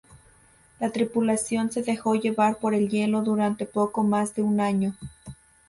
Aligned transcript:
La 0.79 0.89
tripulación 0.89 1.71
se 1.71 1.83
dejó 1.83 2.15
llevar 2.15 2.57
por 2.57 2.73
el 2.73 2.89
hielo 2.89 3.21
durante 3.21 3.67
poco 3.67 4.01
más 4.01 4.33
de 4.33 4.41
un 4.41 4.59
año. 4.59 4.95